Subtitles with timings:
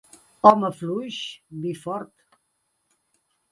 [0.51, 1.19] Home fluix,
[1.67, 2.41] vi fort.